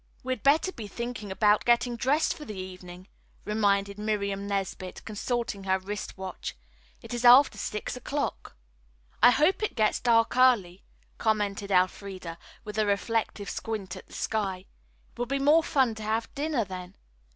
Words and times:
"We'd 0.23 0.41
better 0.41 0.71
be 0.71 0.87
thinking 0.87 1.31
about 1.31 1.63
getting 1.63 1.95
dressed 1.95 2.33
for 2.33 2.43
the 2.43 2.57
evening," 2.57 3.07
reminded 3.45 3.99
Miriam 3.99 4.47
Nesbit, 4.47 5.05
consulting 5.05 5.65
her 5.65 5.77
wrist 5.77 6.17
watch. 6.17 6.55
"It 7.03 7.13
is 7.13 7.23
after 7.23 7.59
six 7.59 7.95
o'clock." 7.95 8.55
"I 9.21 9.29
hope 9.29 9.61
it 9.61 9.75
gets 9.75 9.99
dark 9.99 10.35
early," 10.35 10.83
commented 11.19 11.69
Elfreda, 11.69 12.39
with 12.63 12.79
a 12.79 12.87
reflective 12.87 13.47
squint 13.47 13.95
at 13.95 14.07
the 14.07 14.13
sky. 14.13 14.65
"It 15.11 15.19
will 15.19 15.27
be 15.27 15.37
more 15.37 15.61
fun 15.61 15.93
to 15.93 16.01
have 16.01 16.33
dinner 16.33 16.65
then. 16.65 16.95